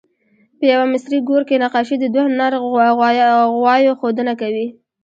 [0.57, 2.53] په یوه مصري ګور کې نقاشي د دوه نر
[3.59, 4.67] غوایو ښودنه کوي.